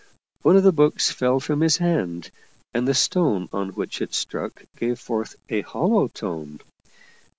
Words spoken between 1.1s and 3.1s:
fell from his hand, and the